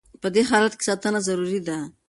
[0.21, 1.77] په دې حالت کې ساتنه ضروري ده.